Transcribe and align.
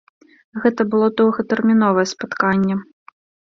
Гэта 0.63 0.81
было 0.93 1.09
доўгатэрміновае 1.21 2.07
спатканне. 2.15 2.81